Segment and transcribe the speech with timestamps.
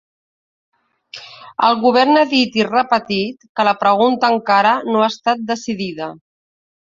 [1.67, 6.09] El govern ha dit i repetit que la pregunta encara no ha estat decidida.